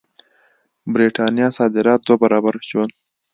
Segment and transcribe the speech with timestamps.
[0.93, 2.89] برېټانیا صادرات دوه برابره شول.